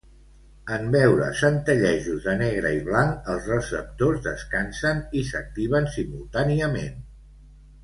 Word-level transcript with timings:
En 0.77 0.85
veure 0.93 1.27
centellejos 1.41 2.25
de 2.29 2.33
negre 2.39 2.71
i 2.79 2.79
blanc, 2.87 3.29
els 3.35 3.51
receptors 3.53 4.25
descansen 4.29 5.05
i 5.21 5.23
s'activen 5.31 5.93
simultàniament. 6.01 6.99